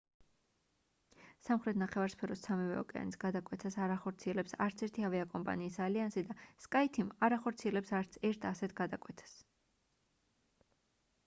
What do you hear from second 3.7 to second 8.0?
არ ახორციელებს არც ერთი ავიაკომპანიის ალიანსი და skyteam არ ახორციელებს